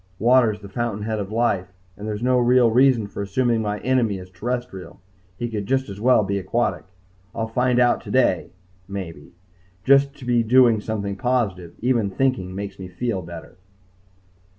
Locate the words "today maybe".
8.01-9.33